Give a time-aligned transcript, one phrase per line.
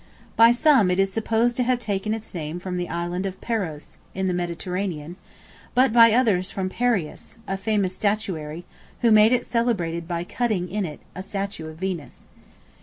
[0.35, 3.99] By some, it is supposed to have taken its name from the Isle of Paros,
[4.15, 5.15] in the Mediterranean;
[5.75, 8.65] but by others from Parius, a famous statuary,
[9.01, 12.25] who made it celebrated by cutting in it a statue of Venus.